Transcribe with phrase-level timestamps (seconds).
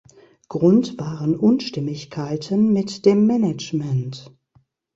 [0.49, 4.31] Grund waren Unstimmigkeiten mit dem Management.